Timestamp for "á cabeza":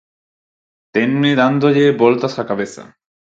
2.41-2.83